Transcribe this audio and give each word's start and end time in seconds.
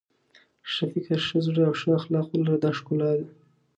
ښه 0.71 0.83
فکر 0.91 1.19
ښه 1.27 1.39
زړه 1.47 1.61
او 1.67 1.73
ښه 1.79 1.89
اخلاق 1.99 2.27
ولرئ 2.29 2.57
دا 2.63 2.71
ښکلا 2.77 3.11
ده. 3.19 3.25